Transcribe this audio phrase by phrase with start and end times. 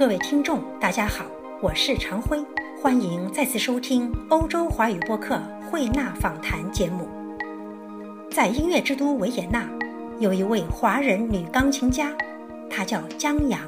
[0.00, 1.26] 各位听众，大家好，
[1.60, 2.42] 我是常辉，
[2.80, 5.38] 欢迎再次收听欧洲华语播客
[5.70, 7.06] 慧纳访谈节目。
[8.30, 9.68] 在音乐之都维也纳，
[10.18, 12.10] 有一位华人女钢琴家，
[12.70, 13.60] 她叫江阳。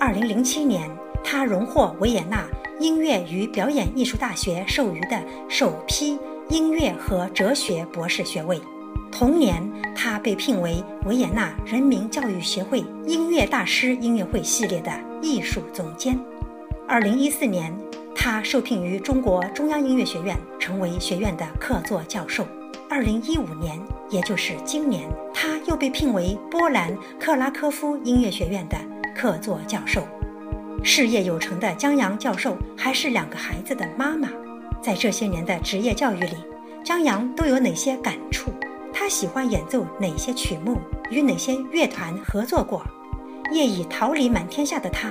[0.00, 0.90] 二零零七年，
[1.22, 2.44] 她荣获维也纳
[2.80, 6.18] 音乐与表演艺术大学授予的首批
[6.48, 8.60] 音乐和哲学博士学位。
[9.12, 9.62] 同年，
[9.94, 14.90] 他被聘为维也纳人民教育协会音乐大师音乐会系列的
[15.20, 16.18] 艺术总监。
[16.88, 17.72] 二零一四年，
[18.16, 22.44] 他受聘于中国中央音乐学院，成为学院的客座教授。
[22.88, 28.78] 二零一五年，也就是今年，他又被聘为波兰克拉科夫音乐学院的
[29.14, 30.02] 客座教授。
[30.82, 34.30] 事业有成的江阳教授还是两个孩子的妈妈。
[34.80, 36.36] 在这些年的职业教育里，
[36.82, 38.50] 江阳都有哪些感触？
[38.92, 40.78] 他喜欢演奏哪些曲目？
[41.10, 42.86] 与哪些乐团合作过？
[43.50, 45.10] 业已桃李满天下的他，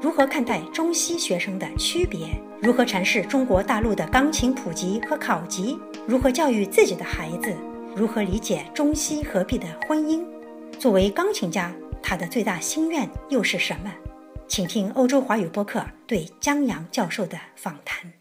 [0.00, 2.28] 如何看待中西学生的区别？
[2.60, 5.78] 如何阐释中国大陆的钢琴普及和考级？
[6.06, 7.56] 如何教育自己的孩子？
[7.96, 10.24] 如何理解中西合璧的婚姻？
[10.78, 11.72] 作为钢琴家，
[12.02, 13.92] 他的最大心愿又是什么？
[14.46, 18.12] 请听欧洲华语播客对江阳教授的访谈。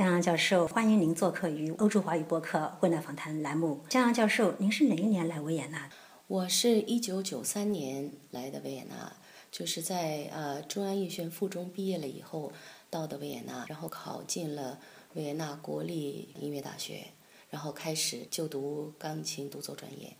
[0.00, 3.84] 江阳教授，欢迎您做客于欧洲华语播客混纳访谈栏目。
[3.90, 5.90] 江阳教授，您是哪一年来维也纳？
[6.26, 9.12] 我是一九九三年来的维也纳，
[9.52, 12.50] 就是在呃中央音乐学院附中毕业了以后
[12.88, 14.78] 到的维也纳，然后考进了
[15.12, 17.08] 维也纳国立音乐大学，
[17.50, 20.16] 然后开始就读钢琴独奏专业。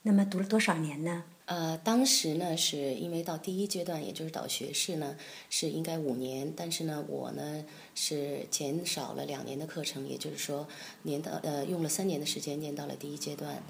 [0.00, 1.24] 那么读了多少年呢？
[1.48, 5.16] 呃，当时呢，是因为到第一阶段，也就是导学士呢，
[5.48, 10.68] 是应该五年，但是呢，我呢是减少了两年的课程，也就是说，
[11.04, 13.62] 念到呃用了三年的时间念到了第一阶段，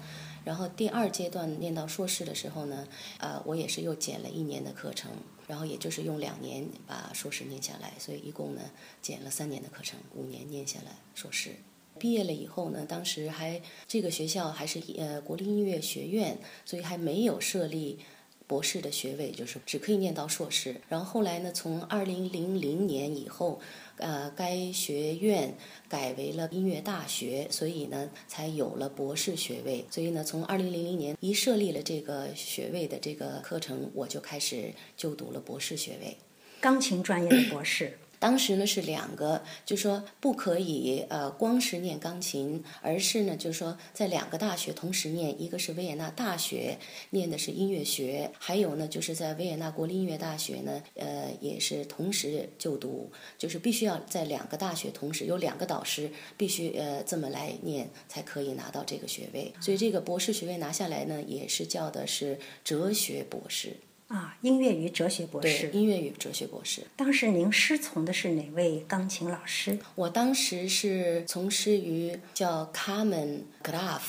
[0.43, 2.85] 然后第二阶段念到硕士的时候呢，
[3.19, 5.09] 呃，我也是又减了一年的课程，
[5.47, 8.61] 然后也就是用两年把硕士念下来，所以一共呢
[9.01, 11.55] 减了三年的课程，五年念下来硕士。
[11.99, 17.99] 毕业了以后呢，当时还这个学校还是呃国立音乐学院，所以还没有设立
[18.47, 20.81] 博士的学位，就是只可以念到硕士。
[20.87, 23.59] 然后后来呢，从二零零零年以后，
[23.97, 25.55] 呃，该学院
[25.87, 29.85] 改为了音乐大学，所以呢才有了博士学位。
[29.91, 36.17] 所以呢，从二零零零年一设立了这个学位的这个课程，我就开始就读了博士学位，
[36.59, 37.99] 钢琴专业的博士。
[38.19, 46.77] 当时呢是两个，就说不可以呃光是念钢琴，而是呢就是说在两个大学同时念，一个是维也纳大学
[47.11, 59.53] 念的是音乐学，还有呢就是在维也纳国立音乐大学呢呃也是同时就读，就是必须要在两个大学同时有两个导师，必须呃这么来念才可以拿到这个学位。
[59.61, 63.77] 所以这个博士学位拿下来呢，也是叫的是哲学博士。
[64.09, 65.69] 啊，音乐与哲学博士。
[65.71, 66.87] 音乐与哲学博士。
[66.95, 69.77] 当时您师从的是哪位钢琴老师？
[69.93, 74.01] 我当时是从师于叫 Carmen Graf，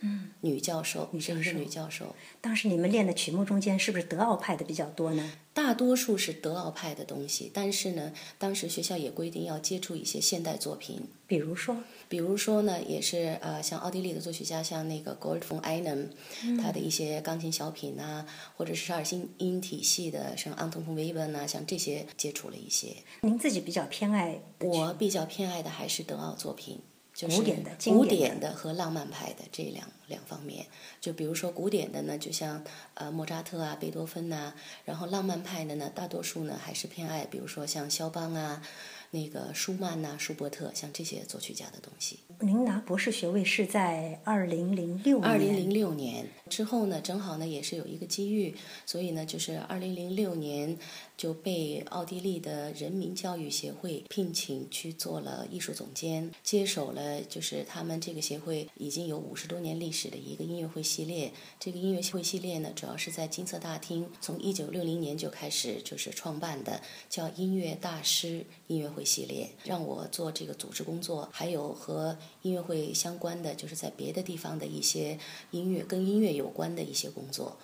[0.00, 1.52] 嗯，女教授，女教授。
[1.52, 2.14] 女教授。
[2.40, 5.32] 当时你们练的曲目中间是不是德奥派的比较多呢？
[5.52, 11.08] 大多数是德奥派的东西，但是呢，当时学校也规定要接触一些现代作品。
[11.26, 11.76] 比如说，
[12.08, 16.10] 比如说呢，也是呃，像奥地利的作曲家，像那个 Gold von Einem，
[16.62, 18.24] 他的一些钢琴小品呐，
[18.56, 22.94] 或者是十二音音体系的，像 Anton von Webern 呐，像这些接触了一些。
[23.22, 24.40] 您自己比较偏爱？
[24.60, 26.78] 我比较偏爱的还是德奥作品。
[27.26, 30.66] 古典的、古典的和浪漫派的这两两方面，
[31.00, 32.62] 就比如说古典的呢，就像
[32.94, 38.62] 呃莫扎特啊、贝多芬呐，然后浪漫派的呢，大多数呢还是偏爱，比如说像肖邦啊。
[39.10, 42.18] 那个舒曼呐，舒伯特，像这些作曲家的东西。
[42.40, 45.30] 您拿博士学位是在二零零六年。
[45.30, 48.54] 二零零六年之后呢，正好呢也是有一个机遇，
[48.84, 50.76] 所以呢就是二零零六年
[51.18, 61.32] 就被奥地利的人民教育协会聘请去做了艺术总监，接手了就是他们这个协会已经有五十多年历史的一个音乐会系列。
[61.58, 66.80] 这个音乐会系列呢，主要是在金色大厅，从一九六零年就开始就是创办的，
[67.10, 69.04] 叫音乐大师音乐会。
[69.08, 75.18] 系列让我做这个组织工作，还有和音乐会相关的，就是在别的地方的一些
[75.50, 77.56] 音乐跟音乐有关的一些工作。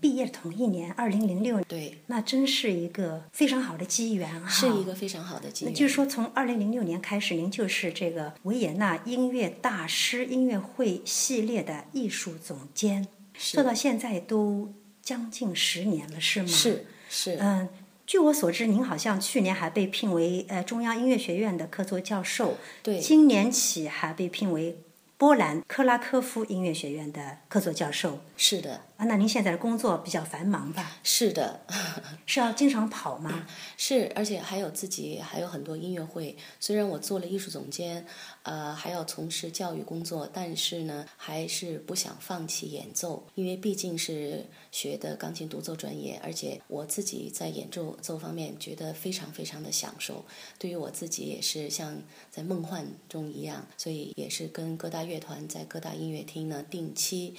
[0.00, 4.48] 毕业同一年，二零零六，对，那真是一个非常好的机缘啊！
[4.48, 5.72] 是一个非常好的机缘。
[5.72, 14.72] 那就是说，从二零零六年开始，您就是这个维也纳音乐大师音乐会系列的艺术总监，做到现在都
[15.02, 16.48] 将近十年了，是吗？
[16.48, 17.68] 是是，嗯。
[18.06, 24.78] 据我所知，您好像去年还被聘为呃中央音乐学院的客座教授，对，今年起还被聘为
[25.18, 28.20] 波兰克拉科夫音乐学院的客座教授。
[28.36, 28.82] 是的。
[28.96, 30.92] 啊，那您现在的工作比较繁忙吧？
[31.02, 31.62] 是的。
[32.24, 33.44] 是要经常跑吗？
[33.76, 36.36] 是，而且还有自己还有很多音乐会。
[36.60, 38.06] 虽然我做了艺术总监，
[38.48, 44.42] 呃，还要从事教育工作，但是呢，还是不想放弃演奏，因为毕竟是
[44.72, 50.24] 学的钢琴独奏专业，而且我自己在演奏奏方面觉得非常非常的享受。
[50.58, 52.00] 对于我自己也是像
[52.30, 57.34] 在梦幻中一样，所以也是跟各大乐团在各大音乐厅呢定期。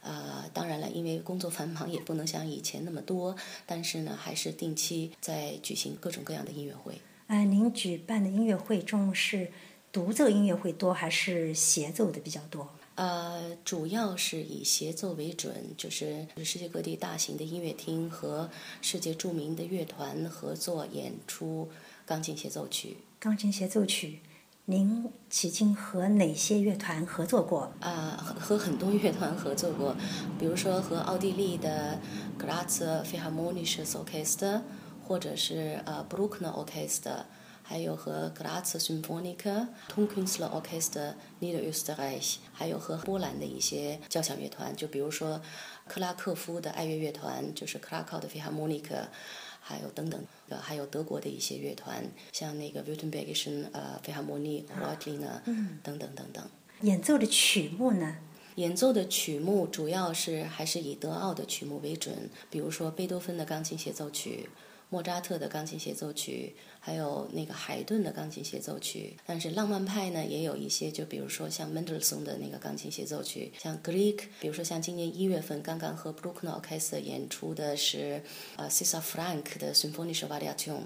[0.00, 7.00] 呃，当然了，因为工作繁忙，也不能像以前那么多，但是呢，还是定期在举行各种各样的音乐会。
[7.28, 9.52] 呃，您举办的音乐会中是
[9.92, 12.68] 独奏音乐会多，还是协奏的比较多？
[12.94, 18.50] 呃，主要是以协奏为准，就是世界各地大型的音乐厅和
[18.82, 21.68] 世界著名的乐团合作演出
[22.04, 22.98] 钢琴协奏曲。
[23.18, 24.20] 钢琴协奏曲。
[24.70, 27.72] 您迄今和哪些乐团合作过？
[27.80, 29.96] 啊，和很多乐团合作过，
[30.38, 31.98] 比如说和奥地利的
[32.38, 34.60] Graz Philharmonisches Orchester，
[35.06, 37.22] 或者是呃 Bruckner Orchester，
[37.68, 45.42] 还有和 Graz Symphoniker、Tonkünstler Orchester Niederösterreich，还有和波兰的一些交响乐团，就比如说
[45.86, 49.08] 克拉科夫的爱乐乐团，就是克拉考的 Philharmoniker。
[49.60, 55.42] 还有等等，呃，还有德国的一些乐团，像那个 Württembergischen 呃 Philharmonie Reutliner
[55.82, 56.42] 等等等等。
[56.80, 58.16] 演奏的曲目呢？
[58.54, 64.48] 演奏的曲目主要是还是以德奥的曲目为准，比如说贝多芬的钢琴协奏曲。
[64.90, 69.16] 莫扎特的钢琴协奏曲，还有那个海顿的钢琴协奏曲。
[69.26, 78.22] 但是浪漫派呢，也有一些，就比如说像 Mendelssohn 的那个钢琴协奏曲，像 Greek，比如说像今年一月份刚刚和 Bruckner Orchestra 演出的是
[78.56, 80.80] 呃 César Franck 的 Symphonische Variation。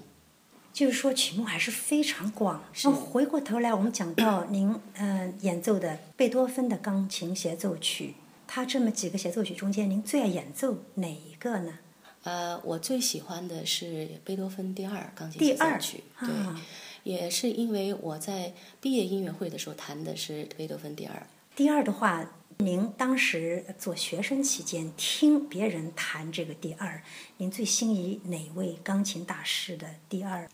[0.73, 2.63] 就是说曲目还是非常广。
[2.83, 8.15] 那回过头来，我们讲到您嗯演奏的贝多芬的钢琴协奏曲，
[8.47, 11.77] 他这么几个协奏曲中间，您最爱演奏哪一个呢？
[12.23, 16.29] 呃，我最喜欢的是贝多芬第二钢琴第二曲，对，
[17.03, 21.27] 也是因为我在毕业音乐会的时候弹的是贝多芬第二。
[21.55, 22.25] 第二的话，
[22.57, 27.03] 您当时做学生期间听别人弹这个第二，
[27.37, 30.49] 您最心仪哪位钢琴大师的第二？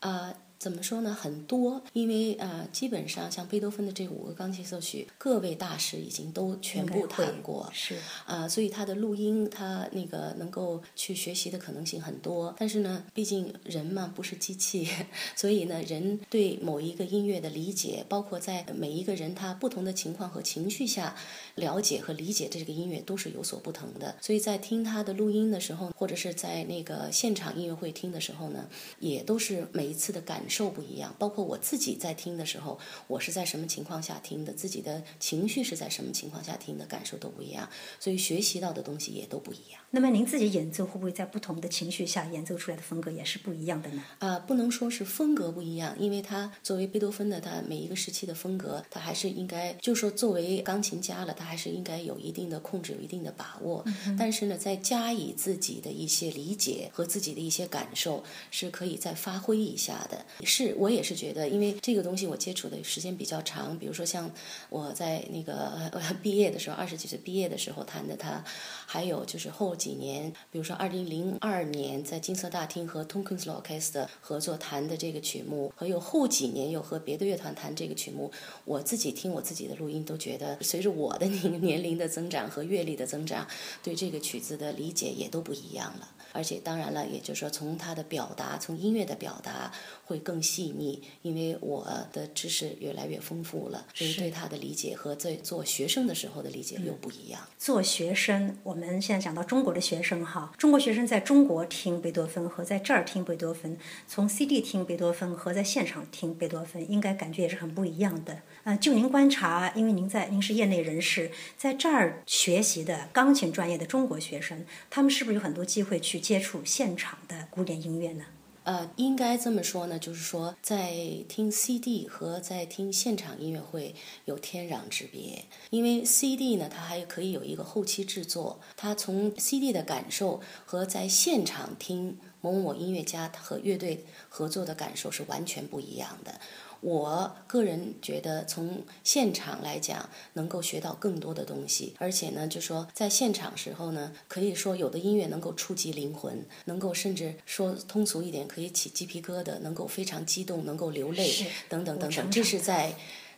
[0.00, 0.34] 啊。
[0.64, 1.12] 怎么说呢？
[1.12, 12.54] 很多，因为呃，基本上像贝多芬的这五个钢琴协奏曲，各位大师已经都全部弹过，是啊，所以他的录音，他那个能够去学习的可能性很多。
[12.58, 14.88] 但是呢，毕竟人嘛不是机器，
[15.36, 21.14] 所以呢，人对某一个音乐的理解，包括在每一个人他不同的情况和情绪下
[21.56, 24.16] 了解和理解这个音乐都是有所不同的。
[24.22, 28.66] 所以在听他的录音的时候，或者是在那个现场音乐会听的时候呢，
[28.98, 30.53] 也都是每一次的感受。
[30.54, 32.78] 受不一样，包括我自己在听的时候，
[33.08, 37.68] 我是在什么情况下听的，自己的情绪是在什么情况下听的，感受都不一样，
[37.98, 39.80] 所以学习到的东西也都不一样。
[39.90, 44.04] 那么您自己演奏会不会在不同的情绪下演奏出来的风格也是不一样的呢？
[44.20, 53.84] 啊，不能说是风格不一样，因为他作为贝多芬的，他每一个时期的风格，他还是应该，就说作为钢琴家了，他还是应该有一定的控制，有一定的把握。
[54.18, 60.24] 但是呢，再加以自己的一些理解和自己的一些感受，是可以再发挥一下的。
[60.44, 64.30] 是我也是觉得，因为这个东西我接触的时间比较长，比如说像
[64.68, 65.90] 我在那个
[66.22, 68.44] 毕业的时候，二十几岁毕业的时候弹的它，
[68.86, 78.30] 还有就是后几年，比如说二零零二年在金色大厅和 Tonkins Orchestra 合作弹的这个曲目，还有后几年又和别的乐团弹这个曲目，
[78.64, 83.46] 我自己听我自己的录音都觉得，随着我的年年龄的增长和阅历的增长，
[83.82, 86.08] 对这个曲子的理解也都不一样了。
[86.32, 89.72] 而且当然了，也就是说，从他的表达，从音乐的表达
[90.04, 97.40] 会更细腻，因为我的知识越来越丰富了，所以对他的理解和在做学生的时候的理解又不一样。
[97.58, 103.76] 做学生，我们现在讲到中国的学生哈，中国学生在中国听贝多芬和在这儿听贝多芬，
[104.08, 108.40] 从 CD 听贝多芬和在现场听贝多芬，应该感觉也是很不一样的。
[108.64, 118.24] 呃，就您观察，因为您在您是业内人士，在这儿学习的钢琴专业的中国学生，他们是不是有很多机会去接触现场的古典音乐呢？
[118.64, 120.94] 呃，应该这么说呢，就是说在
[121.28, 123.94] 听 CD 和在听现场音乐会
[124.24, 125.44] 有天壤之别。
[125.70, 136.40] 因为 CD 呢，它还可以有一个后期制作，它从 CD 的感受和在现场听某某音乐家和乐队合作的感受是完全不一样的。
[136.84, 151.32] 我个人觉得，从现场来讲，能够学到更多的东西，而且呢，就说在现场时候呢，可以说有的音乐能够触及灵魂，能够甚至说通俗一点，可以起鸡皮疙瘩，能够非常激动，能够流泪，
[151.70, 152.94] 等等等等，这是在。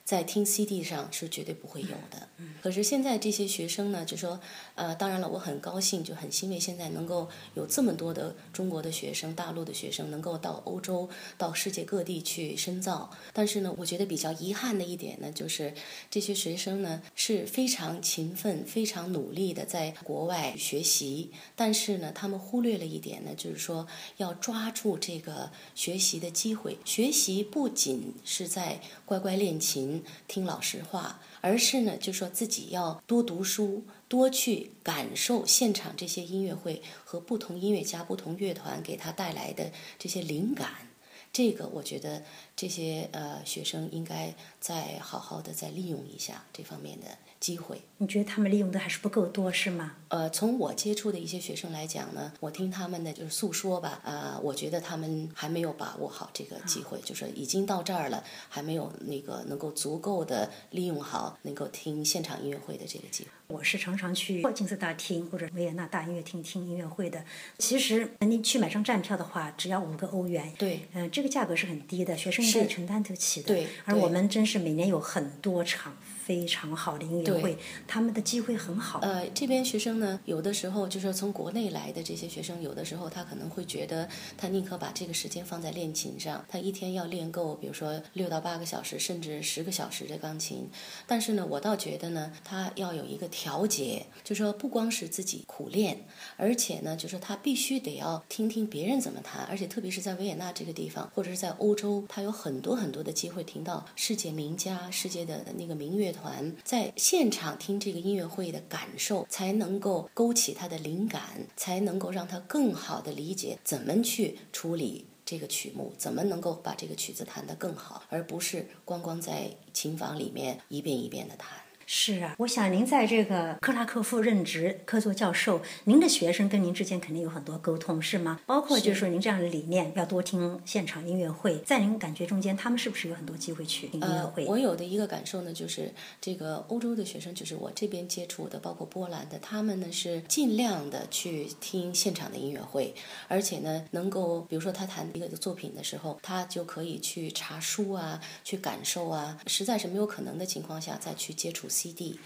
[0.06, 2.28] 在听 CD 上是绝对不会有的。
[2.62, 4.40] 可是现在这些学生呢，就说，
[4.76, 13.10] 呃，当然了，我很高兴，就很欣慰，现在能够有这么多的中国的学生、大陆的学生能够到欧洲、到世界各地去深造。
[13.32, 15.74] 但是呢，我觉得比较遗憾的一点呢，就是
[16.08, 23.86] 这些学生呢是非常勤奋、非常努力的在国外学习，但是呢，他们忽略了一点呢，就是说
[24.18, 26.78] 要抓住这个学习的机会。
[26.84, 29.95] 学习不仅是在乖乖练琴、
[30.26, 40.88] 听老师话，而是呢，就说自己要多读书，多去感受现场这些音乐会和不同音乐家、不同乐团给他带来的这些灵感。
[41.32, 42.22] 这个我觉得
[42.56, 47.06] 这些呃学生应该再好好的再利用一下这方面的
[47.38, 47.82] 机会。
[47.98, 49.94] 你觉得他们利用的还是不够多，是吗？
[50.08, 63.30] 呃，从我接触的一些学生来讲呢，我听他们的就是诉说吧，呃，我觉得他们还没有把握好这个机会，就是已经到这儿了，还没有那个能够足够的利用好能够听现场音乐会的这个机会。
[63.48, 67.24] 我是常常去金色大厅或者维也纳大音乐厅听音乐会的。
[67.58, 70.52] 其实你去买张站票的话，只要五个欧元。
[70.58, 70.80] 对。
[70.92, 73.48] 嗯，这个价格是很低的，学生应该承担得起的。
[73.48, 73.68] 对。
[73.84, 79.00] 而我们真是每年有很多场非常好的音乐会，他们的机会很好。
[79.02, 90.68] 呃，这边学生呢，有的时候就是从国内来的这些学生，有的时候他可能会觉得，他宁可把这个时间放在练琴上，他一天要练够，比如说六到八个小时，甚至十个小时的钢琴。
[91.06, 93.26] 但是呢，我倒觉得呢，他要有一个。
[93.36, 96.06] 调节，就说不光是自己苦练，
[96.38, 121.65] 而且呢，就说他必须得要听听别人怎么弹，而且特别是在维也纳这个地方，或者是在欧洲，他有很多很多的机会听到世界名家、世界的那个名乐团，在现场听这个音乐会的感受，才能够勾起他的灵感，才能够让他更好的理解怎么去处理这个曲目，怎么能够把这个曲子弹得更好，而不是光光在琴房里面一遍一遍的弹。
[121.88, 128.40] 是啊，我想您在这个克拉科夫任职客座教授，您的学生跟您之间肯定有很多沟通，是吗？
[128.44, 134.44] 包括就是说您这样的理念，要多听现场音乐会，在您感觉中间，他们是不是有很多机会去听音乐会？
[134.44, 142.92] 呃，我有的一个感受呢，就是这个欧洲的学生，就是我这边接触的，包括波兰的，他们呢是尽量的去听现场的音乐会，
[143.28, 151.68] 而且呢，能够比如说他弹一个作品的时候，他就可以去查书啊，去感受啊，实在是没有可能的情况下再去接触。
[151.76, 152.18] CD，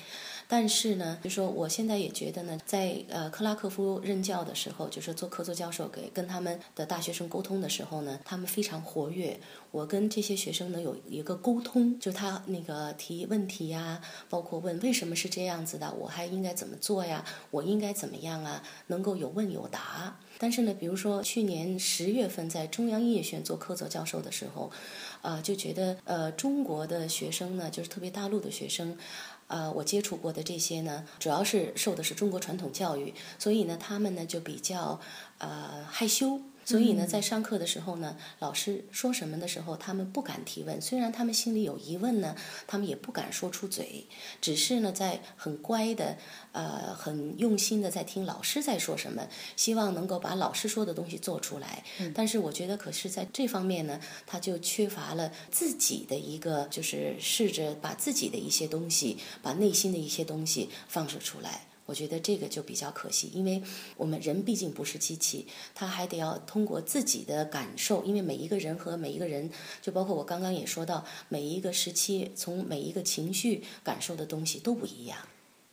[0.47, 9.39] 但是呢，就说我现在也觉得呢，在呃克拉科夫任教的时候，就是做客座教授给跟他们的大学生沟通的时候呢，他们非常活跃。
[9.71, 17.25] 我跟这些学生呢有一个沟通，就他那个提问题呀，包括问为什么是这样子的，我还应该怎么做呀？
[17.53, 18.63] 我应该怎么样啊？
[18.89, 20.19] 能够有问有答。
[20.39, 24.73] 但是呢，比如说去年十月份在中央音乐学院做客座教授的时候，
[25.23, 28.99] 啊，就觉得呃中国的学生呢，就是特别大陆的学生。
[29.51, 35.01] 呃，我接触过的这些呢，主要是受的是中国传统教育，所以呢，他们呢就比较
[35.39, 36.41] 呃害羞。
[36.71, 40.81] 所以呢，在上课的时候呢，老师说什么的时候，他们不敢提问。
[40.81, 42.37] 虽然他们心里有疑问呢，
[42.69, 44.07] 他们也不敢说出嘴，
[44.41, 46.17] 只是呢，在很乖的，
[46.53, 51.83] 呃，很用心的在听老师在说什么，希望能够把老师说的东西做出来。
[52.15, 61.63] 但是我觉得，可是在这方面呢，他就缺乏了自己的一个，就是试着把自己的一些东西，把内心的一些东西放射出来。
[61.91, 63.61] 我觉得这个就比较可惜，因为
[63.97, 69.51] 我们人毕竟不是机器，他还得要通过自己的感受，因为每一个人和每一个人，
[69.83, 75.19] 就包括我刚刚也说到，每一个时期从每一个情绪感受的东西都不一样。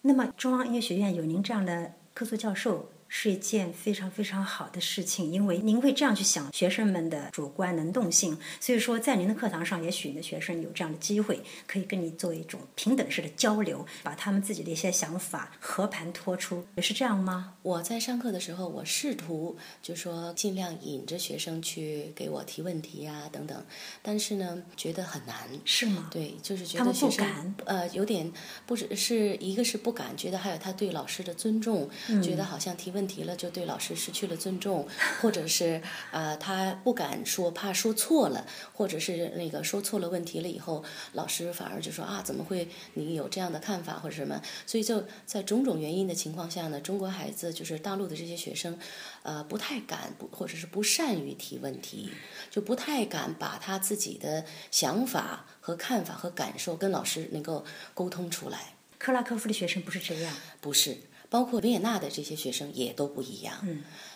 [0.02, 2.90] 那么中央音乐学院有您这样的客座教授。
[3.08, 17.54] 是一件非常非常好的事情，因为您会这样去想学生们的主观能动性，所以说在您的课堂上，也许你的学生有这样的机会，可以跟你做一种平等式的交流，把他们自己的一些想法和盘托出，也是这样吗？
[17.62, 23.64] 我在上课的时候，我试图就说尽量引着学生去给我提问题呀等等，
[24.02, 25.38] 但是呢，觉得很难。
[25.64, 26.10] 是吗？
[26.12, 28.30] 对，就是觉得学生呃有点
[28.66, 31.90] 不只是一个是不敢，觉得还有他对老师的尊重，
[32.22, 32.97] 觉得好像提问。
[32.98, 34.88] 问题了，就对老师失去了尊重，
[35.22, 35.80] 或者是
[36.12, 44.42] 呃，他不敢说，怕说错了，或者是那个说错了问题了以后，老师反而就说啊，怎么会你有这样的看法或者什么？
[44.66, 48.80] 所以就在种种原因的情况下呢，中国孩子就是大陆的这些学生，
[49.22, 52.10] 呃，不太敢，或者是不善于提问题，
[52.50, 57.64] 就不太敢把他自己的想法和看法和感受跟老师能够
[57.94, 58.74] 沟通出来。
[58.98, 60.98] 克拉科夫的学生不是这样，不是。
[61.30, 63.66] 包括维也纳的这些学生也都不一样，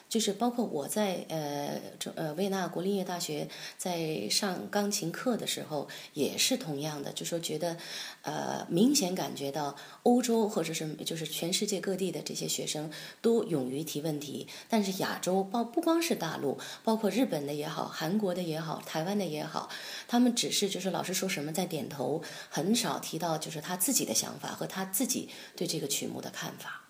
[0.08, 1.80] 就是包括我在呃
[2.16, 7.78] 呃维也纳国立音乐大学在上钢琴课的时候，也是同样的，就说觉得
[8.24, 12.92] 呃明显感觉到欧洲或者是就是全世界各地的这些学生
[13.22, 19.70] 都勇于提问题，但是亚洲包不光是大陆，包括日本的也好，韩国的也好，台湾的也好，
[20.10, 26.82] 他们只是就是老师说什么在点头，很少提到就是他自己的想法和他自己对这个曲目的看法。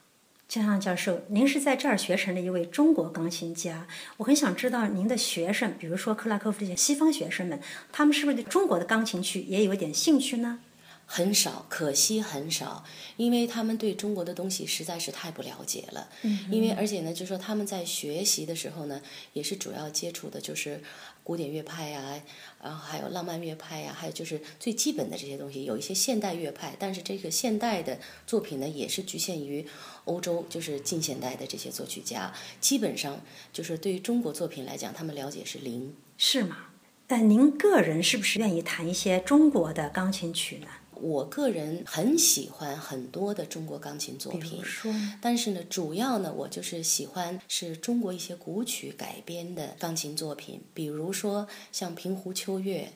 [0.52, 7.58] 江上教授，您是在这儿学成的一位中国钢琴家，我很想知道您的学生，比如说克拉科夫这些西方学生们，
[7.94, 10.60] 他们是不是对中国的钢琴曲也有点兴趣呢？
[11.06, 12.84] 很少，可惜很少，
[13.16, 16.10] 因为他们对中国的东西实在是太不了解了。
[16.24, 20.84] 嗯，因为而且呢，就是说他们在学习的时候呢，也是主要接触的就是。
[21.32, 22.22] 古典乐派呀，
[22.62, 27.98] 然后还有浪漫乐派呀，还有就是最基本的这些东西，有一些现代乐派，但是这个现代的
[28.28, 29.66] 作品呢，也是局限于
[30.04, 33.22] 欧洲，就是近现代的这些作曲家，基本上
[33.54, 35.96] 就是对于中国作品来讲，他们了解是零。
[36.18, 36.66] 是吗？
[37.08, 40.68] 但您个人是不是愿意弹一些中国的钢琴曲呢？
[41.02, 44.62] 我个人很喜欢很多的中国钢琴作品，
[45.20, 52.94] 但是呢，主要呢，我就是喜欢是中国一些古曲改编的钢琴作品，比如说像《平湖秋月》，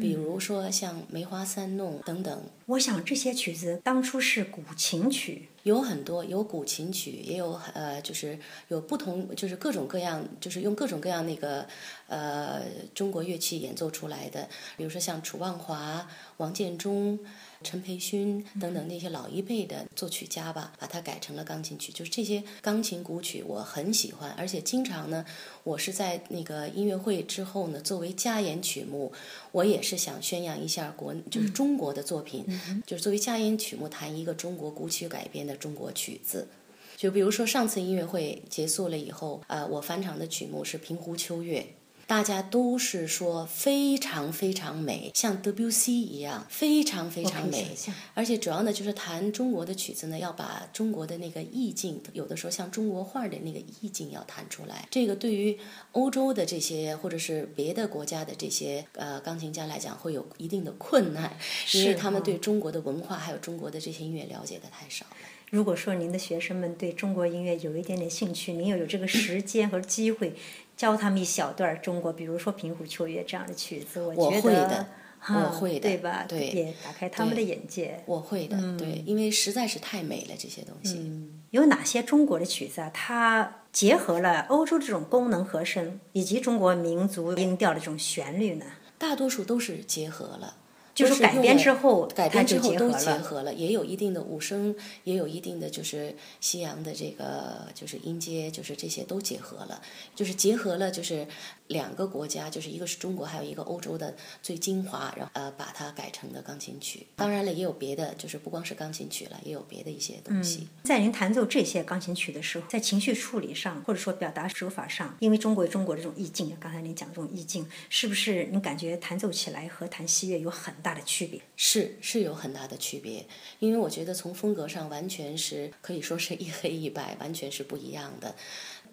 [0.00, 2.42] 比如说像《梅花三弄》等等。
[2.66, 5.48] 我想这些曲子当初是古琴曲。
[5.64, 11.66] 有很多有古琴曲，也有呃，就是有不同，就是各种各样，就是用各种各样那个
[12.06, 12.62] 呃
[12.94, 17.18] 中国乐器演奏出来的，比如说像楚望华、王建中。
[17.62, 21.90] 陈培勋等等那些老一辈的作曲家吧，把它改成了钢琴曲。
[21.92, 25.24] 就是这些钢琴古曲，我很喜欢，而且经常呢，
[25.62, 29.10] 我是在那个音乐会之后呢，作为加演曲目，
[29.50, 32.44] 我也是想宣扬一下国，就是中国的作品，
[32.84, 36.48] 就是作为加演曲目弹一个中国古曲改编的中国曲子。
[36.96, 41.60] 就比如说上次音乐会结束了以后，呃，我翻唱的曲目是《平湖秋月》。
[42.06, 47.66] 大家都是说非常非常美，像 WC 一样非常非常美。
[48.12, 54.86] 而且主要呢，就是弹中国的曲子呢，要把中国的那个意境，有的时候像中国画的那个意境要弹出来。
[54.90, 55.58] 这个对于
[55.92, 61.34] 欧洲的这些或者是别的国家的这些呃钢琴家来讲，会有一定的困难，
[61.72, 65.16] 因为他们对中国的文化还有中国的这些音乐了解的太少了。
[65.50, 70.34] 如果说您的学生们对中国音乐有一点点兴趣，您又有这个时间和机会。
[70.76, 74.84] 教他们一小段中国，比如说《平湖秋月》这样的曲子，我觉得，
[75.28, 76.26] 我会的，对吧？
[76.28, 78.02] 对，也打开他们的眼界。
[78.06, 81.30] 我会的，对，因为实在是太美了这些东西。
[81.50, 82.90] 有哪些中国的曲子啊？
[82.92, 88.66] 它结合了欧洲这种功能和声，以及中国民族音调的这种旋律呢？
[88.98, 90.56] 大多数都是结合了。
[90.94, 99.82] 就是改编之后，改编之后都结合了，也有一定的五声，也有一定的就是西洋的这个就是音阶，就是这些都结合了，
[100.14, 101.26] 就是结合了就是
[101.66, 107.06] 两个国家，就是一个是中国，还有一个欧洲的最精华，然后呃把它改成的钢琴曲。
[107.16, 110.68] 当然了，也有别的，就是不光是钢琴曲了，也有别的一些东西。
[110.84, 120.72] 在您弹奏这些钢琴曲的时候，在情绪处理上，或者说表达手法上，因为中国有中国的这种意境，刚才您讲这种意境，是不是您感觉弹奏起来和弹西乐有很？
[120.84, 123.24] 大的区别是是有很大的区别，
[123.58, 128.34] 因为我觉得从风格上完全是可以说是一黑一白，完全是不一样的。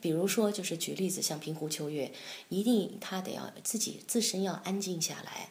[0.01, 2.07] 比如说，就是举例子，像《平湖秋月》，
[2.49, 5.49] 一定他得要自己自身要安静下来。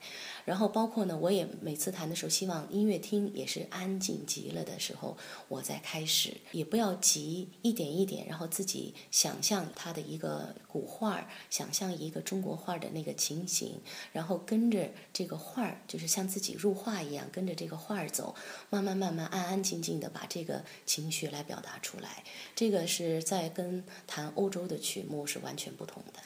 [0.50, 13.80] 然后包括呢，我也每次弹的时候，希望音乐厅也是安静极了的时候，我再开始，也不要急，一点一点，然后自己想象它的一个古画儿，想象一个中国画的那个情形，
[14.12, 18.34] 然后跟着这个画儿，就是像自己入画一样，跟着这个画儿走，
[18.70, 22.24] 慢慢慢慢安安静静的把这个情绪来表达出来。
[22.56, 26.20] 这个是在跟弹欧洲的曲目是完全不同的。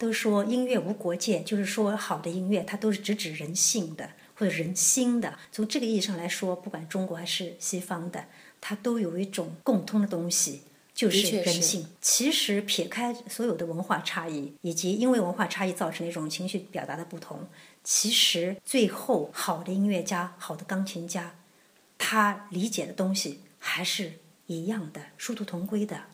[0.00, 5.38] 都说音乐无国界，就是说好的音乐它都是直指人性的或者人心的。
[5.52, 8.24] 从这个意义上来说，不管中国还是西方的，
[8.62, 10.62] 它都有一种共通的东西，
[10.94, 11.86] 就是人性。
[12.00, 17.46] 其实撇开所有的文化差异，以及因为文化差异造成的一种情绪表达的不同，
[17.84, 21.34] 其实最后好的音乐家、好的钢琴家，
[21.98, 24.14] 他理解的东西还是
[24.46, 26.04] 一样的，殊途同归的。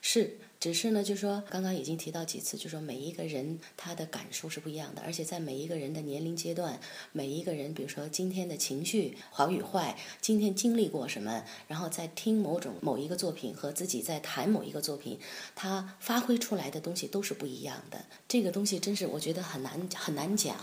[0.00, 0.38] 是。
[0.64, 6.80] 只是呢，就说刚刚已经提到几次，就说每一个人他的感受是不一样的，而且在每一个人的年龄阶段，
[7.12, 15.18] 每一个人，比如说今天的情绪好与坏，今天经历过什么，然后在听某种某一个作品和自己在谈某一个作品，
[15.54, 18.02] 他发挥出来的东西都是不一样的。
[18.26, 20.56] 这个东西真是我觉得很难很难讲。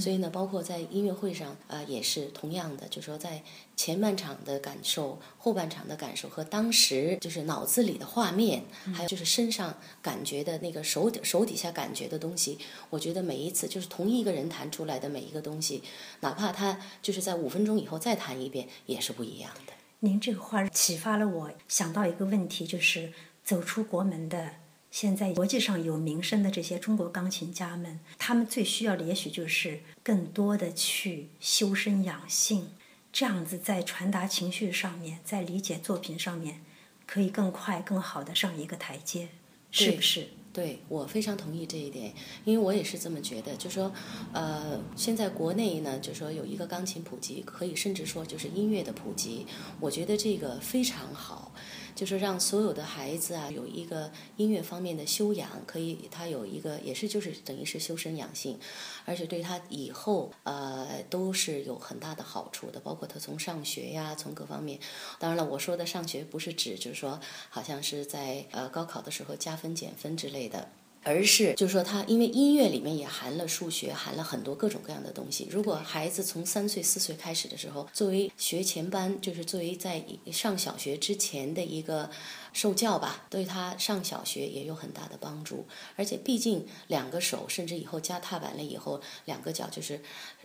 [0.00, 3.42] 所以呢，包括在音乐会上啊，也是同样的，就说在
[3.76, 12.58] 前半场的感受、后半场的感受和当时就是脑子里的画面，还有就是身上感觉的那个手手底下感觉的东西，
[12.90, 15.82] 我觉得每一次就是同一个人弹出来的每一个东西，
[16.20, 19.72] 哪怕他就是在五分钟以后再弹一遍，也是不一样的。
[20.00, 23.12] 您这个话启发了我，想到一个问题，就是
[23.44, 24.56] 走出国门的，
[24.90, 32.70] 现在国际上有名声的这些中国钢琴家们，他们最需要的也许就是更多的去修身养性。
[33.12, 36.62] 这样子在传达情绪上面，在理解作品上面，
[37.06, 39.28] 可以更快、更好的上一个台阶，
[39.70, 40.28] 是不是？
[40.52, 42.12] 对我非常同意这一点，
[42.44, 43.54] 因为我也是这么觉得。
[43.56, 43.90] 就说，
[44.32, 49.46] 呃，现在国内呢，就说有一个钢琴普及，可以甚至说就是音乐的普及，
[49.80, 51.52] 我觉得这个非常好。
[51.94, 58.58] 就是让所有的孩子啊有一个音乐方面的修养，可以他有一个也是就是等于是修身养性，
[59.04, 64.78] 而且对他以后呃都是有很大的好处的，包括他从上学呀，从各方面。
[65.18, 70.68] 当然了，我说的上学不是指就是说好像是在呃高考的时候加分减分之类的。
[71.04, 75.48] 而是，就是说，他因为音乐里面也含了数学，含了很多各种各样的东西。
[75.50, 82.08] 如果孩子从三岁、四岁开始的时候，作为学前班，就是作为在上小学之前的一个
[82.52, 85.66] 受教吧，对他上小学也有很大的帮助。
[85.96, 90.00] 而且，毕竟两个手，甚至以后加踏板了以后，两个脚就是。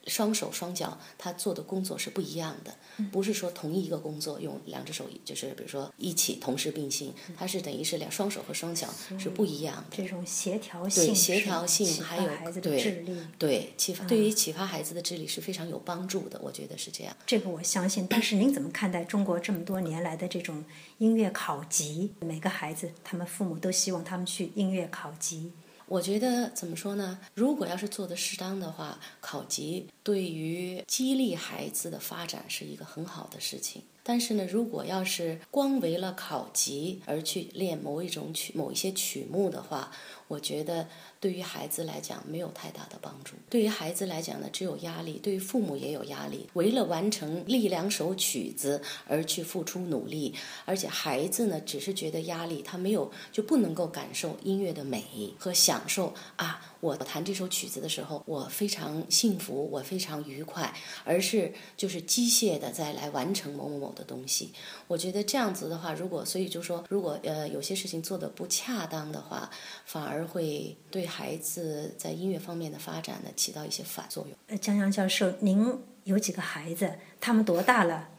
[0.07, 2.73] 双手双脚，他做的工作是不一样的，
[3.11, 8.87] 不是说同一个工作用两只手，就是比如说一起同时并行，他是等于是两双手和双脚
[9.19, 9.97] 是不一样的。
[9.97, 13.05] 这种协调性，对协调性，还有对
[13.37, 17.15] 对启发，对于启发孩子的智力是非常有帮助的，我觉得是这样。
[17.25, 20.63] 这个我相信，但是您怎么看待中国这么多年来的这种
[20.97, 22.13] 音乐考级？
[22.19, 25.51] 每个孩子，他们父母都希望他们去音乐考级。
[25.89, 27.17] 我觉得怎么说呢？
[27.33, 33.81] 如果要是做的适当的话，考级对于激励孩子的发展是一个很好的事情。
[34.03, 39.91] 但是呢，如果要是光为了考级而去练某一种曲、某一些曲目的话，
[40.27, 40.87] 我觉得。
[41.19, 46.47] 对于孩子来讲没有太大的帮助，对于孩子来讲呢，只有压力；对于父母也有压力。
[46.53, 50.35] 为了完成一两首曲子而去付出努力，
[50.65, 55.03] 而且孩子呢，只是觉得压力，他没有就不能够感受音乐的美
[55.39, 56.61] 和享受啊！
[56.79, 60.71] 我弹这首曲子的时候，我非常幸福，我非常愉快，
[61.03, 64.51] 而是就是机械的在来完成某某某的东西。
[64.87, 69.49] 我觉得这样子的话，如果所以就说，如果呃有些事情做的不恰当的话，
[69.85, 71.05] 反而会对。
[71.05, 74.37] 孩子在音乐方面的发展呢，起到一些反作用。
[74.47, 76.93] 呃，江阳教授，您有几个孩子？
[77.19, 78.09] 他们多大了？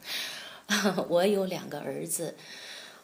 [1.07, 2.35] 我有两个儿子，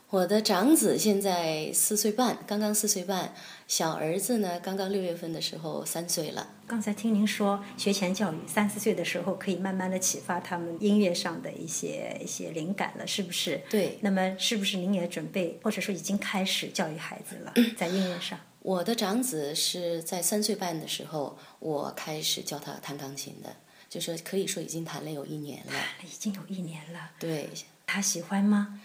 [0.09, 3.29] 我的长子现在四岁半，刚刚四岁半；
[3.67, 6.49] 小儿子呢，刚刚六月份的时候三岁了。
[6.67, 13.61] 刚才听您说学前教育，三四岁的时候可以慢慢的启发他们音乐上的一些一些灵感了，是不是？
[13.69, 13.97] 对。
[14.01, 18.39] 那么，是不是您也准备，或者说已经开始教育孩子了， 在音乐上？
[18.65, 23.55] 我的长子是在三岁半的时候，我开始教他弹钢琴的，
[23.87, 25.73] 就是可以说已经弹了有一年了。
[26.03, 27.11] 已经有一年了。
[27.19, 27.47] 对。
[27.85, 28.81] 他喜欢吗？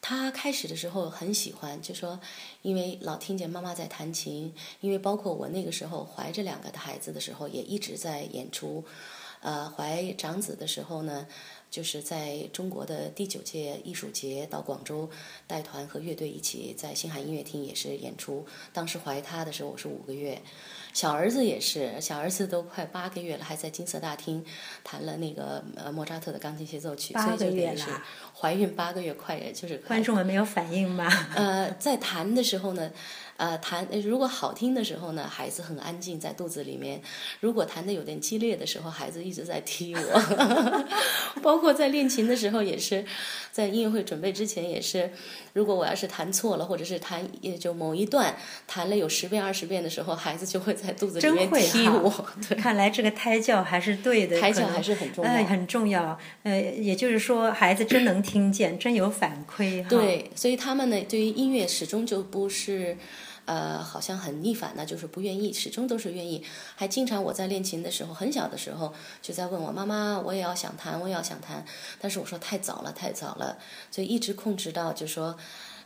[0.00, 2.18] 他开始的时候很喜欢，就说
[2.62, 8.84] 因为老听见妈妈在弹琴，因为包括我那个时候怀着两个的孩子的时候，也一直在演出。
[9.40, 11.28] 呃，怀长子的时候呢。
[11.70, 15.08] 就是在中国的第九届艺术节到广州
[15.46, 18.46] 带团和乐队一起在星海音乐厅也是演出。
[18.72, 20.40] 当时怀他的时候我是五个月，
[20.92, 24.44] 小儿子也是，小儿子都快八个月了，还在金色大厅
[24.82, 27.12] 弹了那个呃莫扎特的钢琴协奏曲。
[27.12, 28.02] 八个月了，
[28.34, 31.08] 怀孕八个月快就是观众们没有反应吗？
[31.34, 32.90] 呃，在弹的时候呢。
[33.36, 36.98] 呃，弹如果好听的时候呢，孩子很安静在肚子里面；
[37.40, 40.84] 如果弹的有点激烈的时候，孩子一直在踢我。
[41.42, 43.04] 包括在练琴的时候也是，
[43.52, 45.10] 在音乐会准备之前也是，
[45.52, 48.34] 如果我要是弹错了，或者是弹也就某一段
[48.66, 52.10] 弹了有十遍二十遍的时候，孩子就会在肚子里面踢我。
[52.58, 56.18] 看来这个胎教还是对的，胎教还是很重要，很重要。
[56.42, 59.86] 呃，也就是说，孩子真能听见，真有反馈。
[59.88, 62.96] 对，所以他们呢，对于音乐始终就不是。
[63.46, 66.44] 呃，好像很逆反呢，就是不愿意，始终都是愿意。
[66.74, 71.64] 还经常我在练琴的时候，很小的时候就在问我妈妈，我也要想弹，我也要想弹。
[72.00, 73.56] 但是我说太早了，太早了，
[73.90, 75.36] 所以一直控制到就说，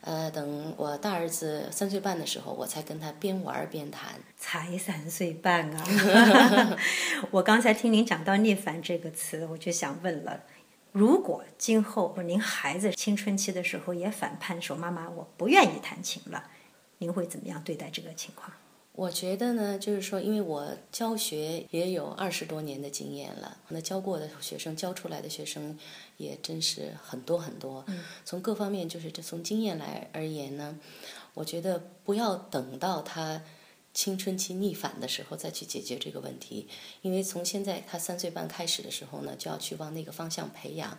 [0.01, 4.14] 呃，等我大儿子三岁半的时候，我才跟他边玩边弹。
[4.38, 6.79] 才三岁半啊！
[7.31, 10.40] 我刚才听您讲到逆反这个词，我就想问了：
[10.92, 16.44] 如果今后您孩子青春期的时候也反叛说妈妈我不愿意弹琴了？
[17.01, 18.53] 您会怎么样对待这个情况？
[18.93, 25.79] 我觉得呢，就是说，因为我教学也有二十多年的经验了，那教过的学生，教出来的学生
[26.19, 27.83] 也真是很多很多。
[27.87, 30.79] 嗯，从各方面，就是这从经验来而言呢，
[31.33, 33.43] 我觉得不要等到他
[33.95, 36.69] 青春期逆反的时候再去解决这个问题，
[37.01, 40.99] 因为从现在他三岁半开始的时候呢，就要去往那个方向培养，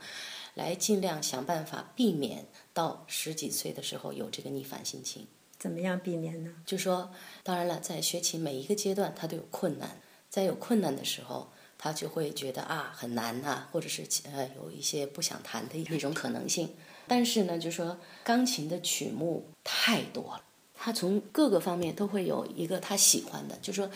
[0.56, 5.28] 来尽量想办法避免到十几岁的时候有这个逆反心情。
[5.62, 6.52] 怎么样避免呢？
[6.66, 7.12] 就说，
[7.44, 16.74] 当然了，在学琴每一个阶段，他都有困难，在有困难的时候，他就会觉得啊很难呐、或者是呃有一些不想弹的那种可能性。
[17.08, 20.42] 但是呢，就说钢琴的曲目太多了，
[20.84, 23.88] 他从各个方面都会有一个他喜欢的，就说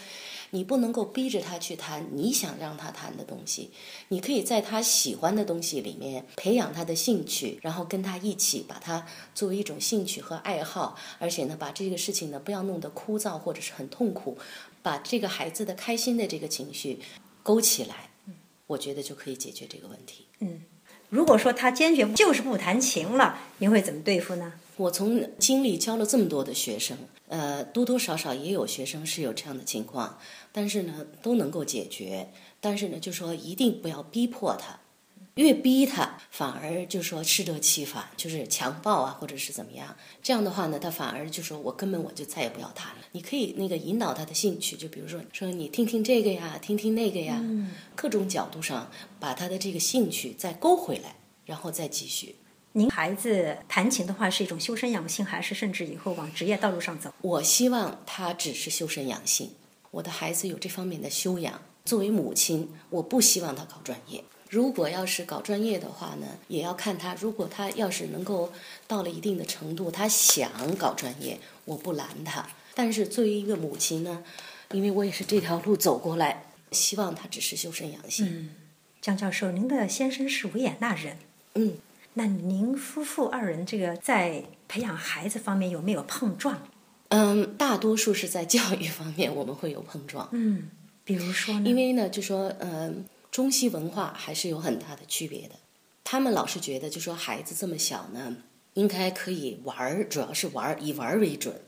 [0.51, 3.71] 你不能够逼着他去弹你想让他弹的东西，
[4.09, 14.37] 你可以在他喜欢的东西里面培养他的兴趣，然后跟他一起把它作为一种兴趣和爱好，而且呢，把这个事情呢不要弄得枯燥或者是很痛苦，
[14.83, 16.99] 把这个孩子的开心的这个情绪
[17.41, 18.11] 勾起来，
[18.67, 20.27] 我觉得就可以解决这个问题。
[20.39, 20.61] 嗯，
[21.09, 24.53] 如果说他坚决就是不弹琴了，您会怎么对付呢？
[24.77, 26.97] 我从经历教了这么多的学生，
[27.29, 30.19] 呃，多多少少也有学生是有这样的情况，
[30.51, 32.29] 但是呢，都能够解决。
[32.59, 34.79] 但是呢，就说一定不要逼迫他，
[35.35, 39.95] 越逼他反而就说适得其反，就是强暴啊，或者是怎么样。
[40.21, 42.97] 这样的话呢，他反而就说我根本我就再也不要他了。
[43.13, 47.41] 你可以那个引导他的兴趣，就比如说说你听听这个呀，听听那个呀，
[47.95, 52.35] 各种角度上把他的这个兴趣再勾回来，然后再继续。
[52.77, 57.09] 您孩子弹琴的话是一种修身养性，还是甚至以后往职业道路上走？
[57.21, 59.51] 我希望他只是修身养性，
[59.91, 61.61] 我的孩子有这方面的修养。
[61.85, 64.21] 作为母亲，我不希望他搞专业。
[64.49, 67.15] 如果要是搞专业的话呢，也要看他。
[67.15, 68.51] 如果他要是能够
[68.87, 72.45] 到了一定的程度，他想搞专业，我不拦他。
[72.73, 74.21] 但是作为一个母亲呢，
[74.71, 78.27] 因为我也是这条路走过来，希望他只是修身养性。
[78.27, 78.49] 嗯
[78.99, 81.19] 江教授，您的先生是维也纳人，
[81.53, 81.77] 嗯，
[82.17, 86.67] 那您夫妇二人这个在培养孩子方面有没有碰撞？
[87.09, 90.27] 嗯，大多数是在教育方面我们会有碰撞。
[90.31, 90.69] 嗯，
[91.03, 91.69] 比如说呢？
[91.69, 95.55] 因为呢，就说嗯，中西文化还是有很大的区别的。
[96.03, 98.37] 他们老是觉得，就说孩子这么小呢，
[98.73, 101.61] 应该可以玩儿，主要是玩儿，以玩儿为准。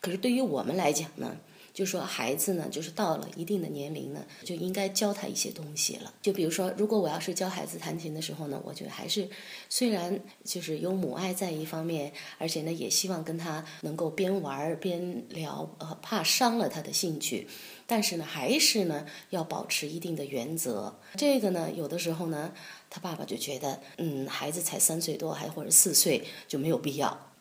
[0.00, 1.36] 可是对于我们来讲呢，
[1.72, 6.12] 就说孩子呢，就是到了一定的年龄呢，就应该教他一些东西了。
[6.20, 9.28] 就比如说，如果我要是教孩子弹琴的时候呢，我觉得还是
[9.68, 17.48] 虽然就是有母爱在一方面，而且呢，也希望跟他能够边玩边聊，呃，怕伤了他的兴趣。
[17.86, 20.98] 但是呢，还是呢要保持一定的原则。
[21.16, 22.52] 这个呢，有的时候呢，
[22.90, 27.31] 他爸爸就觉得，嗯，孩子才三岁多，还或者四岁，就没有必要。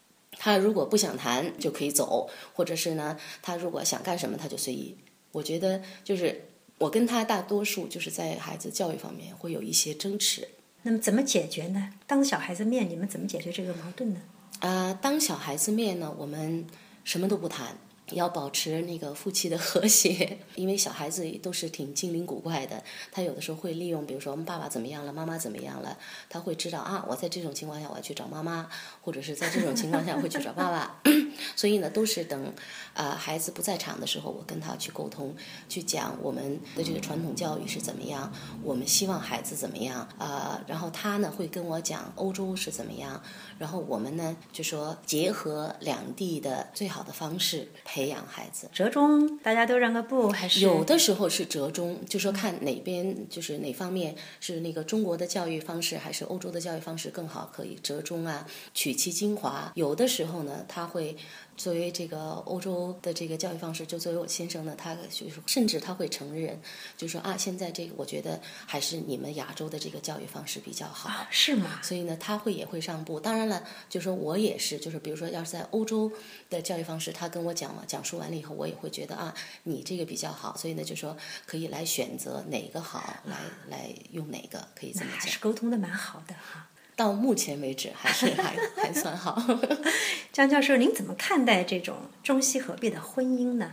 [0.43, 4.97] 他如果不想谈，就可以走，或者是呢，他如果想干什么，他就随意。
[5.31, 6.49] 我觉得就是
[6.79, 10.47] 我跟他大多数就是在孩子教育方面会有一些争执。
[10.81, 11.89] 那么怎么解决呢？
[12.07, 14.21] 当小孩子面，你们怎么解决这个矛盾呢？
[14.61, 16.65] 啊、当小孩子面呢，我们
[17.03, 17.77] 什么都不谈，
[18.13, 25.97] 要保持那个夫妻的和谐， 因为小孩子都是挺精灵古怪的，他有的时候会利用，比如说我们爸爸怎么样了，妈妈怎么样了，
[26.29, 28.69] 他会知道啊，我在这种情况下我要去找妈妈，
[29.01, 31.01] 或者是在这种情况下会去找爸爸，
[31.55, 32.53] 所以呢，都是等
[32.93, 35.33] 啊、孩子不在场的时候，我跟他去沟通，
[35.69, 38.31] 去讲我们的这个传统教育是怎么样，
[38.63, 43.21] 我们希望孩子怎么样啊、然后他呢会跟我讲欧洲是怎么样，
[43.61, 48.67] 然后我们呢就说结合两地的最好的方式培养孩子。
[48.73, 59.71] 折中，大家都让个步，还是有的时候是折中，就说看哪边就是哪方面是那个中国的教育方式还是欧洲的教育方式更好，可以折中啊，取其精华。
[59.75, 61.15] 有的时候呢，他会
[61.61, 66.59] 作为这个欧洲的这个教育方式，就作为我先生呢，他就是甚至他会承认，
[66.97, 71.07] 就说啊，现在这个我觉得还是你们亚洲的这个教育方式比较好。
[71.07, 71.79] 啊，是吗？
[71.83, 73.19] 所以呢，他会也会上步。
[73.19, 76.11] 当然了，就说我也是，就是比如说，要是在欧洲
[76.49, 79.31] 的教育方式，他跟我讲了讲述完了以后，我也会觉得啊，
[79.63, 80.57] 你这个比较好。
[80.57, 83.37] 所以呢，就说可以来选择哪个好，来
[83.69, 85.37] 来用哪个，可以这么讲那还是。
[85.39, 86.67] 沟通的蛮好的哈。
[87.01, 89.41] 到目前为止，还是还 还算好。
[90.31, 93.71] 江教授，您怎么看待这种中西合璧的婚姻呢？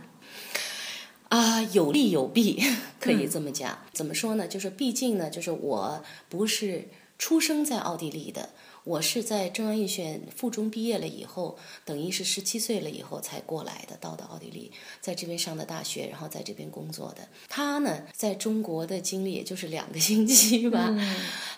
[1.29, 2.59] 啊，有利有弊，
[2.99, 3.77] 可以这么讲。
[3.93, 4.47] 怎么说呢？
[4.47, 6.89] 就是毕竟呢，就是我不是
[7.19, 8.49] 出生在奥地利的，
[8.85, 17.27] 我是在中央艺学院附中毕业了以后，等于是十七岁了以后才过来的，到的奥地利，在这边上的大学，然后在这边工作的。
[17.47, 20.95] 他呢，在中国的经历也就是两个 星期吧，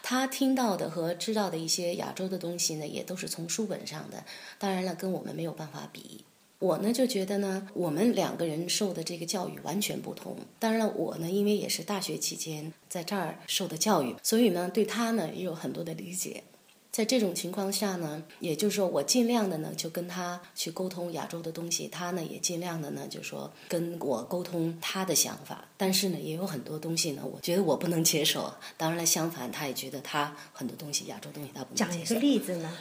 [0.04, 4.24] 他听到的和知道的一些亚洲的东西呢，也都是从书本上的。
[4.58, 6.26] 当然了，跟我们没有办法比。
[6.60, 10.38] 我呢就觉得呢，我们两个人受的这个教育完全不同。
[10.60, 16.44] 当然了，我呢因为也是大学期间在这儿受的教育，所以呢对他呢也有很多的理解。
[16.92, 25.64] 在这种情况下呢，也就是说我尽量的呢就跟他去沟通亚洲的东西，他呢也尽量的呢就说跟我沟通他的想法。
[25.78, 28.54] 但是呢也有很多东西呢，我觉得我不能接受。
[28.76, 32.16] 当然了，相反他也觉得他很多东西亚洲东西他不能接受。
[32.16, 32.78] 讲一个例子呢？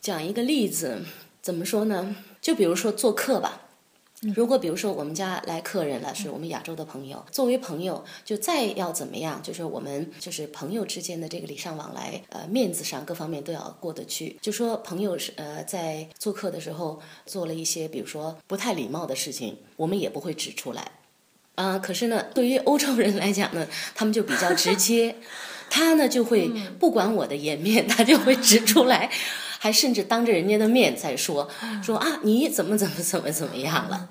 [0.00, 1.04] 讲一个例子，
[1.42, 2.16] 怎么说呢？
[2.40, 3.68] 就比如说做客吧，
[4.34, 14.38] 如果比如说我们家来客人了，是我们亚洲的朋友，作为朋友，就再要怎么样，就是我们就是朋友之间的这个礼尚往来，呃，面子上各方面都要过得去。
[14.40, 20.92] 就说朋友是呃在做客的时候做了一些，比如说不太礼貌的事情，我们也不会指出来。
[21.56, 25.16] 啊，可是呢，对于欧洲人来讲呢，他们就比较直接，
[25.68, 29.10] 他呢就会不管我的颜面，他就会指出来。
[29.62, 31.48] 还甚至当着人家的面在说
[31.80, 34.08] 说啊，你怎么怎么怎么怎么样了？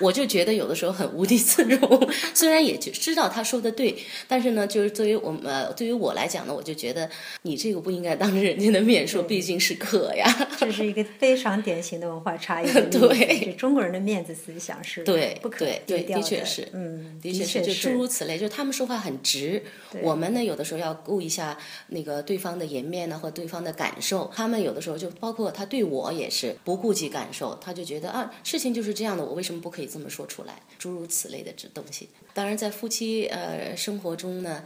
[0.00, 3.96] 我就觉得有的时候很无地自容， 虽然也就知道他说的对，
[4.28, 7.08] 但是呢，就是对于我们呃，对于我来讲呢，我就觉得
[7.42, 10.26] 你这个不应该当着人家的面说，毕竟是客呀。
[10.58, 12.66] 这是一个非常典型的文化差异。
[12.90, 19.62] 对，中国人的面子思想是对不可对，的确是，嗯，的确是，就诸如此类，就他们说话很直，
[20.02, 21.56] 我们呢有的时候要顾一下
[21.88, 24.30] 那个对方的颜面呢，或对方的感受。
[24.34, 30.60] 他们有的时候就包括他对我也是不顾及感受，他就觉得啊，事情就是这样的，我为什么不可以这么说出来？
[30.78, 34.62] 诸如此类的这东西，当然在夫妻呃生活中呢，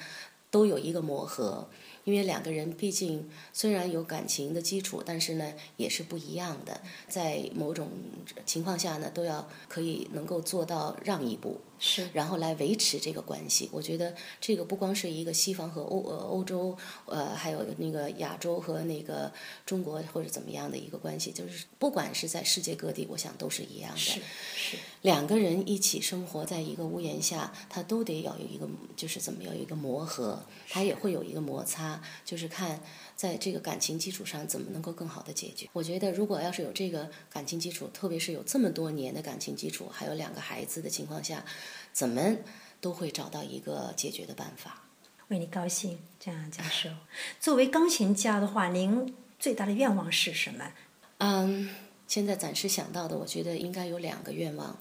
[0.51, 1.71] 都有一个磨合，
[2.03, 7.89] 因为两个人毕竟虽然有感情的基础，但是呢也是不一样的，在某种
[8.45, 11.61] 情况下呢，都要可以能够做到让一步。
[11.79, 13.69] 是，然后来维持这个关系。
[13.73, 19.33] 我觉得这个不光是一个西方和欧呃欧洲，呃，还有那个亚洲和那个
[19.65, 23.99] 中国或者怎么样的一个关系，就是不管是在世界各地，我想都是一样的。
[23.99, 24.21] 是
[24.55, 32.81] 是，两个人一起生活在一个屋檐下，他都得要有一个，就是怎么要有一个磨合，他也会有一个摩擦，就是看。
[33.19, 35.69] 在这个感情基础上，怎么能够更好的解决？
[35.73, 41.45] 我觉得，如果要是有这个感情基础，特别是有这么多年的感情基础，还有两个孩子的情况下，
[41.93, 42.37] 怎么
[42.81, 44.85] 都会找到一个解决的办法。
[45.29, 46.89] 为你高兴，这样教授。
[47.41, 50.73] 作为钢琴家的话，您最大的愿望是什么？
[51.19, 51.75] 嗯，
[52.07, 54.79] 现在暂时想到的，我觉得应该有两个愿望。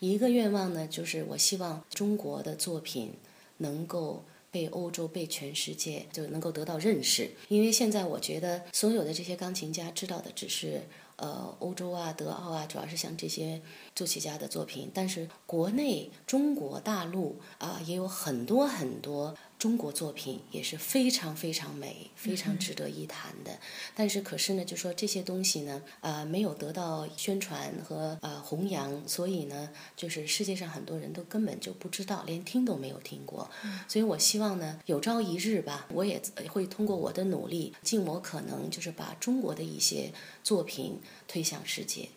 [0.00, 3.14] 一个愿望呢，就是我希望中国的作品
[3.58, 4.24] 能够。
[4.54, 10.80] 被欧洲、被全世界就能够得到认识，因为现在我觉得所有的这些钢琴家知道的只是
[11.16, 13.62] 呃欧洲啊、德奥啊，主要是像这些
[13.94, 19.34] 作曲家的作品，但是国内中国大陆啊也有很多很多。
[19.64, 23.58] 中国作品也是非常非常美，非常值得一谈的。
[23.94, 33.50] 但是可是呢，就说这些东西呢，呃，没有得到宣传和呃弘扬，所以呢，就是世界上很多人都根本就不知道，连听都没有听过。
[33.88, 42.10] 所以我希望呢，有朝一日吧，我也会通过我的努力，尽我可能，就是把中国的一些作品推向世界。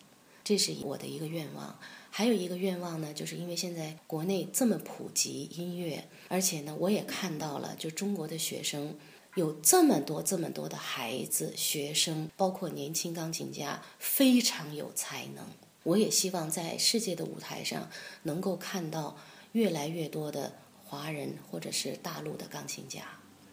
[0.44, 1.78] 这是我的一个愿望。
[2.10, 8.96] 还有一个愿望呢，就是因为现在国内这么普及音乐，而且呢，我也看到了，就中国的学生
[9.34, 15.44] 有这么多、这么多的孩子、学生，包括年轻钢琴家，非常有才能。
[15.84, 17.88] 我也希望在世界的舞台上，
[18.24, 19.16] 能够看到
[19.52, 20.52] 越来越多的
[20.84, 23.02] 华人或者是大陆的钢琴家，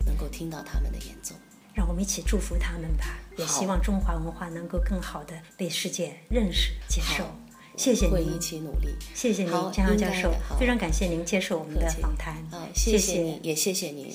[0.06, 1.34] 能够听到他们的演奏。
[1.74, 7.26] 让我们一起祝福他们吧，也希望中华文化能够更好的被世界认识、接受。
[7.78, 8.96] 谢谢您，一起努力。
[9.14, 12.36] 谢谢您，江阳教授，非常感谢您接受我们的访谈。
[12.52, 14.08] 啊，谢谢你，也谢谢您。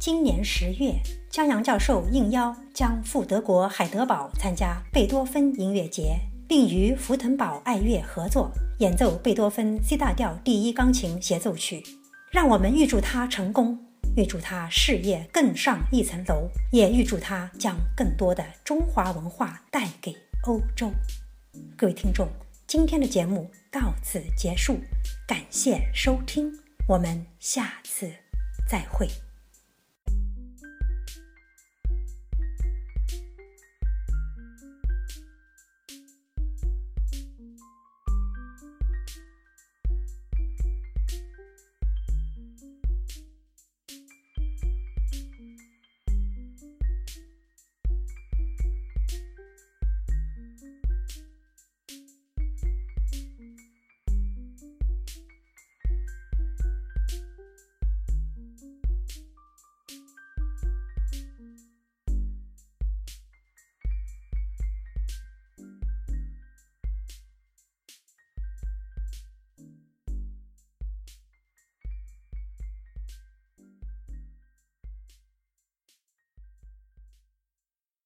[0.00, 0.94] 今年十月，
[1.30, 11.82] 江阳教授应邀将赴德国海德堡参加贝多芬音乐节，并与福腾堡爱乐合作演奏贝多芬 C 大调第一钢琴协奏曲。
[12.30, 13.87] 让我们预祝他成功。
[14.16, 20.90] 预祝他事业更上一层楼，也预祝他将更多的中华文化带给欧洲。
[21.76, 22.28] 各位听众，
[22.66, 24.78] 今天的节目到此结束，
[25.26, 26.52] 感谢收听，
[26.88, 28.12] 我们下次
[28.68, 29.08] 再会。